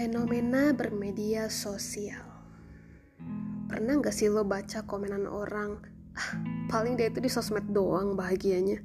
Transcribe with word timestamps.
Fenomena 0.00 0.72
bermedia 0.72 1.52
sosial. 1.52 2.24
Pernah 3.68 4.00
gak 4.00 4.16
sih 4.16 4.32
lo 4.32 4.48
baca 4.48 4.80
komenan 4.88 5.28
orang? 5.28 5.76
Ah, 6.16 6.40
paling 6.72 6.96
dia 6.96 7.12
itu 7.12 7.20
di 7.20 7.28
sosmed 7.28 7.68
doang 7.68 8.16
bahagianya. 8.16 8.80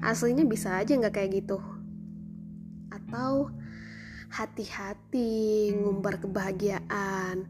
Aslinya 0.00 0.48
bisa 0.48 0.80
aja 0.80 0.96
gak 0.96 1.20
kayak 1.20 1.44
gitu. 1.44 1.60
Atau 2.88 3.52
hati-hati 4.32 5.68
ngumbar 5.76 6.16
kebahagiaan. 6.24 7.44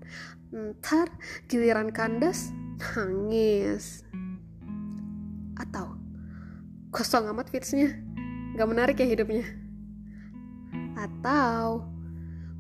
Ntar 0.51 1.15
giliran 1.46 1.95
kandas 1.95 2.51
nangis. 2.99 4.03
Atau 5.55 6.03
kosong 6.91 7.31
amat 7.31 7.46
fitsnya. 7.46 7.95
Gak 8.59 8.67
menarik 8.67 8.99
ya 8.99 9.07
hidupnya. 9.07 9.46
Atau 10.99 11.93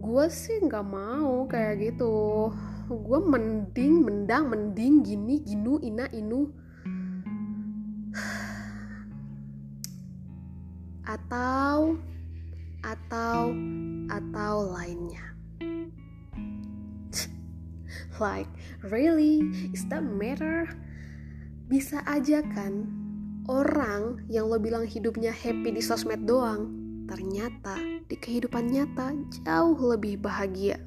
gue 0.04 0.28
sih 0.28 0.60
nggak 0.60 0.84
mau 0.84 1.48
kayak 1.48 1.80
gitu. 1.80 2.52
Gue 2.92 3.20
mending 3.24 4.04
mendang 4.04 4.52
mending 4.52 5.00
gini 5.00 5.40
ginu 5.40 5.80
ina 5.80 6.12
inu. 6.12 6.52
Atau 11.08 11.96
atau 12.84 13.56
atau 14.12 14.54
lainnya. 14.76 15.24
Like 18.20 18.52
really? 18.84 19.40
Is 19.72 19.88
that 19.88 20.04
matter? 20.04 20.68
Bisa 21.64 22.04
aja 22.04 22.44
kan 22.52 22.92
orang 23.48 24.20
yang 24.28 24.52
lo 24.52 24.60
bilang 24.60 24.84
hidupnya 24.84 25.32
happy 25.32 25.72
di 25.72 25.80
sosmed 25.80 26.28
doang 26.28 26.83
ternyata 27.04 27.76
di 28.08 28.16
kehidupan 28.16 28.68
nyata 28.68 29.12
jauh 29.42 29.78
lebih 29.94 30.20
bahagia. 30.20 30.80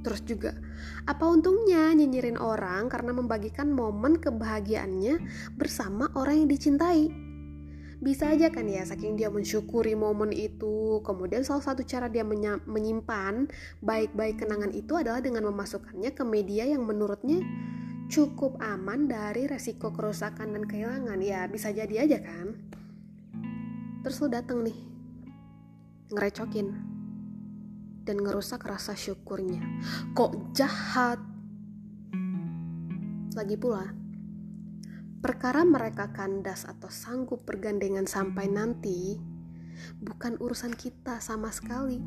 Terus 0.00 0.24
juga, 0.24 0.56
apa 1.04 1.28
untungnya 1.28 1.92
nyinyirin 1.92 2.40
orang 2.40 2.88
karena 2.88 3.12
membagikan 3.12 3.68
momen 3.68 4.16
kebahagiaannya 4.16 5.20
bersama 5.60 6.08
orang 6.16 6.44
yang 6.44 6.48
dicintai? 6.48 7.12
Bisa 8.00 8.32
aja 8.32 8.48
kan 8.48 8.64
ya, 8.64 8.80
saking 8.88 9.20
dia 9.20 9.28
mensyukuri 9.28 9.92
momen 9.92 10.32
itu. 10.32 11.04
Kemudian 11.04 11.44
salah 11.44 11.60
satu 11.60 11.84
cara 11.84 12.08
dia 12.08 12.24
menyimpan 12.64 13.44
baik-baik 13.84 14.40
kenangan 14.40 14.72
itu 14.72 14.96
adalah 14.96 15.20
dengan 15.20 15.44
memasukkannya 15.52 16.16
ke 16.16 16.24
media 16.24 16.64
yang 16.64 16.88
menurutnya 16.88 17.44
cukup 18.08 18.56
aman 18.64 19.04
dari 19.04 19.44
resiko 19.44 19.92
kerusakan 19.92 20.56
dan 20.56 20.64
kehilangan. 20.64 21.20
Ya, 21.20 21.44
bisa 21.44 21.76
jadi 21.76 22.08
aja 22.08 22.24
kan? 22.24 22.56
Terus 24.00 24.16
lo 24.24 24.28
dateng 24.32 24.64
nih, 24.64 24.78
ngerecokin, 26.08 26.68
dan 28.08 28.16
ngerusak 28.16 28.64
rasa 28.64 28.96
syukurnya. 28.96 29.60
Kok 30.16 30.56
jahat? 30.56 31.20
Lagi 33.36 33.60
pula, 33.60 33.92
perkara 35.20 35.68
mereka 35.68 36.10
kandas 36.16 36.64
atau 36.64 36.88
sanggup 36.88 37.44
bergandengan 37.44 38.08
sampai 38.08 38.48
nanti, 38.48 39.20
bukan 40.00 40.40
urusan 40.40 40.72
kita 40.72 41.20
sama 41.20 41.52
sekali. 41.52 42.00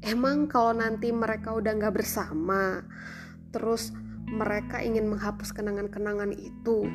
Emang 0.00 0.48
kalau 0.48 0.72
nanti 0.72 1.12
mereka 1.12 1.52
udah 1.52 1.76
gak 1.76 2.00
bersama, 2.00 2.80
terus 3.52 3.92
mereka 4.24 4.80
ingin 4.80 5.04
menghapus 5.04 5.52
kenangan-kenangan 5.52 6.32
itu, 6.32 6.88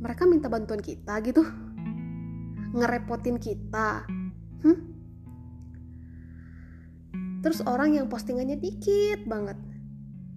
mereka 0.00 0.28
minta 0.28 0.48
bantuan 0.48 0.80
kita 0.80 1.20
gitu. 1.24 1.44
Ngerepotin 2.76 3.40
kita. 3.40 4.04
Hmm? 4.64 4.96
terus 7.46 7.62
orang 7.62 7.94
yang 7.94 8.10
postingannya 8.10 8.58
dikit 8.58 9.22
banget. 9.22 9.54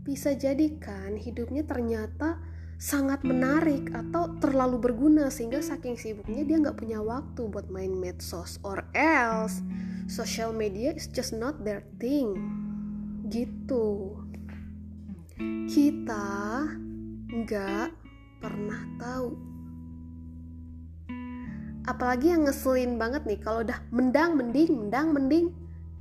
Bisa 0.06 0.38
jadi 0.38 0.78
kan 0.78 1.18
hidupnya 1.18 1.66
ternyata 1.66 2.38
sangat 2.78 3.26
menarik 3.26 3.90
atau 3.90 4.38
terlalu 4.38 4.78
berguna 4.78 5.34
sehingga 5.34 5.58
saking 5.58 5.98
sibuknya 5.98 6.46
dia 6.46 6.62
nggak 6.62 6.78
punya 6.78 7.02
waktu 7.02 7.50
buat 7.50 7.66
main 7.74 7.98
medsos 7.98 8.62
or 8.62 8.86
else 8.94 9.66
social 10.06 10.54
media 10.54 10.94
is 10.94 11.10
just 11.10 11.34
not 11.34 11.58
their 11.66 11.82
thing. 11.98 12.38
Gitu. 13.26 14.14
Kita 15.66 16.62
nggak 17.26 17.90
pernah 18.38 18.82
tahu 19.02 19.49
apalagi 21.86 22.34
yang 22.34 22.48
ngeselin 22.48 23.00
banget 23.00 23.24
nih 23.28 23.40
kalau 23.40 23.64
udah 23.64 23.80
mendang 23.94 24.36
mending 24.36 24.72
mendang 24.88 25.14
mending. 25.14 25.48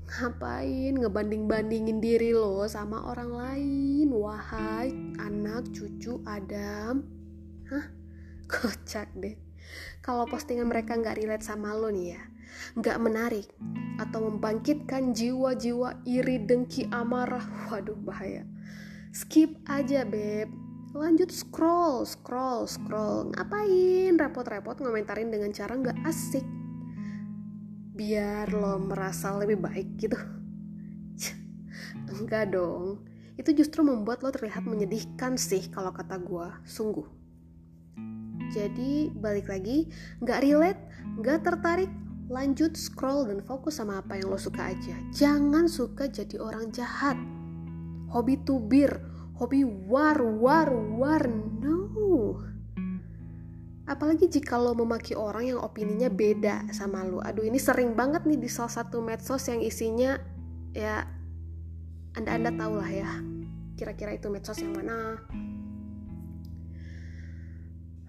Ngapain 0.09 0.97
ngebanding-bandingin 0.97 2.01
diri 2.01 2.33
lo 2.33 2.65
sama 2.65 3.13
orang 3.13 3.29
lain? 3.29 4.09
Wahai 4.09 4.89
anak 5.21 5.69
cucu 5.69 6.25
Adam. 6.25 7.05
Hah? 7.69 7.87
Kocak 8.53 9.13
deh. 9.21 9.37
Kalau 10.01 10.25
postingan 10.25 10.65
mereka 10.65 10.97
nggak 10.97 11.21
relate 11.21 11.45
sama 11.45 11.77
lo 11.77 11.93
nih 11.93 12.17
ya 12.17 12.23
nggak 12.79 12.99
menarik 13.01 13.47
atau 13.99 14.31
membangkitkan 14.31 15.13
jiwa-jiwa 15.13 16.07
iri 16.07 16.39
dengki 16.43 16.87
amarah 16.89 17.45
waduh 17.69 17.99
bahaya. 17.99 18.47
Skip 19.11 19.59
aja 19.67 20.07
beb 20.07 20.68
lanjut 20.97 21.29
scroll 21.29 22.09
scroll 22.09 22.65
scroll. 22.65 23.29
Ngapain 23.35 24.17
repot-repot 24.17 24.81
ngomentarin 24.81 25.29
dengan 25.29 25.53
cara 25.53 25.77
nggak 25.77 25.99
asik? 26.09 26.45
Biar 27.93 28.49
lo 28.55 28.79
merasa 28.81 29.35
lebih 29.37 29.59
baik 29.61 29.89
gitu. 30.01 30.19
Enggak 32.15 32.55
dong. 32.55 33.05
Itu 33.37 33.53
justru 33.55 33.85
membuat 33.85 34.25
lo 34.25 34.33
terlihat 34.33 34.65
menyedihkan 34.65 35.37
sih 35.37 35.69
kalau 35.71 35.93
kata 35.93 36.17
gue 36.19 36.49
sungguh. 36.65 37.07
Jadi 38.49 39.13
balik 39.13 39.53
lagi 39.53 39.93
nggak 40.25 40.41
relate 40.41 40.83
nggak 41.21 41.45
tertarik. 41.45 41.91
Lanjut 42.29 42.77
scroll 42.77 43.25
dan 43.25 43.41
fokus 43.41 43.81
sama 43.81 44.05
apa 44.05 44.21
yang 44.21 44.29
lo 44.29 44.37
suka 44.37 44.69
aja. 44.69 44.97
Jangan 45.17 45.65
suka 45.65 46.13
jadi 46.13 46.37
orang 46.37 46.69
jahat. 46.77 47.17
Hobi 48.13 48.41
tubir 48.45 48.93
hobi 49.39 49.63
war 49.63 50.19
war 50.19 50.69
war 50.75 51.23
no. 51.31 51.79
Apalagi 53.89 54.29
jika 54.29 54.61
lo 54.61 54.77
memaki 54.77 55.17
orang 55.17 55.49
yang 55.49 55.61
opininya 55.65 56.13
beda 56.13 56.69
sama 56.77 57.07
lo. 57.07 57.25
Aduh 57.25 57.47
ini 57.47 57.57
sering 57.57 57.97
banget 57.97 58.29
nih 58.29 58.37
di 58.37 58.51
salah 58.51 58.69
satu 58.69 59.01
medsos 59.01 59.49
yang 59.49 59.65
isinya 59.65 60.21
ya 60.77 61.09
anda 62.13 62.37
anda 62.37 62.51
tahu 62.53 62.77
lah 62.77 62.91
ya 62.91 63.11
kira-kira 63.79 64.19
itu 64.19 64.29
medsos 64.29 64.59
yang 64.61 64.75
mana. 64.75 65.17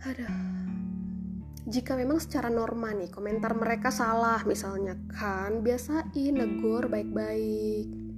Aduh. 0.04 0.34
Jika 1.70 1.94
memang 1.94 2.18
secara 2.18 2.50
norma 2.50 2.90
nih 2.98 3.14
komentar 3.14 3.54
mereka 3.54 3.94
salah 3.94 4.42
misalnya 4.42 4.98
kan 5.14 5.62
biasain 5.62 6.34
negor 6.34 6.90
baik-baik 6.90 8.09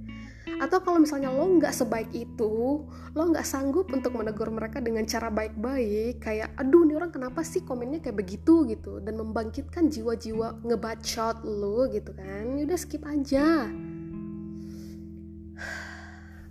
atau 0.42 0.82
kalau 0.82 0.98
misalnya 0.98 1.30
lo 1.30 1.46
nggak 1.46 1.70
sebaik 1.70 2.10
itu 2.10 2.82
lo 2.86 3.22
nggak 3.30 3.46
sanggup 3.46 3.86
untuk 3.94 4.18
menegur 4.18 4.50
mereka 4.50 4.82
dengan 4.82 5.06
cara 5.06 5.30
baik-baik 5.30 6.18
kayak 6.18 6.50
aduh 6.58 6.82
nih 6.82 6.98
orang 6.98 7.14
kenapa 7.14 7.46
sih 7.46 7.62
komennya 7.62 8.02
kayak 8.02 8.18
begitu? 8.18 8.66
gitu. 8.66 8.98
Dan 8.98 9.18
membangkitkan 9.22 9.90
jiwa-jiwa 9.90 10.66
ngebacot 10.66 11.46
lo 11.46 11.86
gitu 11.90 12.10
kan. 12.14 12.58
Ya 12.58 12.62
udah 12.66 12.78
skip 12.78 13.02
aja. 13.06 13.70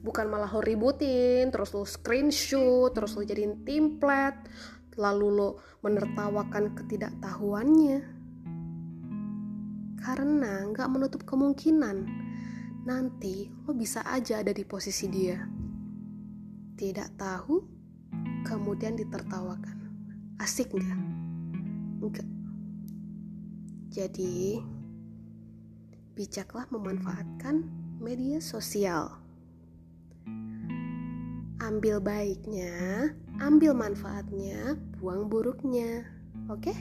Bukan 0.02 0.26
malah 0.32 0.50
lo 0.50 0.64
ributin 0.64 1.52
terus 1.52 1.76
lo 1.76 1.84
screenshot 1.84 2.96
terus 2.96 3.14
lo 3.14 3.22
jadiin 3.22 3.62
template 3.68 4.50
lalu 4.96 5.28
lo 5.36 5.50
menertawakan 5.84 6.74
ketidaktahuannya. 6.80 8.00
Karena 10.02 10.54
nggak 10.72 10.90
menutup 10.90 11.22
kemungkinan 11.28 12.31
nanti 12.82 13.50
lo 13.66 13.78
bisa 13.78 14.02
aja 14.06 14.42
ada 14.42 14.50
di 14.50 14.66
posisi 14.66 15.06
dia. 15.06 15.38
Tidak 16.78 17.10
tahu, 17.14 17.62
kemudian 18.42 18.98
ditertawakan. 18.98 19.78
Asik 20.42 20.74
nggak? 20.74 21.02
Enggak. 22.02 22.30
Jadi, 23.92 24.58
bijaklah 26.18 26.66
memanfaatkan 26.74 27.70
media 28.02 28.42
sosial. 28.42 29.14
Ambil 31.62 32.02
baiknya, 32.02 33.14
ambil 33.38 33.78
manfaatnya, 33.78 34.74
buang 34.98 35.30
buruknya. 35.30 36.10
Oke? 36.50 36.74
Okay? 36.74 36.78